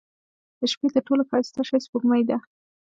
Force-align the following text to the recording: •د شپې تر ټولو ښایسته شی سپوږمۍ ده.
•د 0.59 0.61
شپې 0.71 0.87
تر 0.93 1.01
ټولو 1.07 1.21
ښایسته 1.29 1.61
شی 1.67 1.77
سپوږمۍ 1.85 2.23
ده. 2.29 2.37